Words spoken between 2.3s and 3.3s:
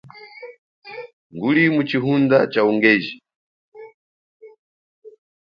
cha ungeji.